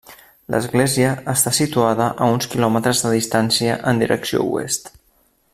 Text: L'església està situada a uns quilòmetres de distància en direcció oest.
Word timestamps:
L'església 0.53 1.11
està 1.33 1.53
situada 1.57 2.09
a 2.27 2.31
uns 2.37 2.49
quilòmetres 2.55 3.05
de 3.07 3.15
distància 3.19 3.79
en 3.93 4.05
direcció 4.05 4.47
oest. 4.57 4.95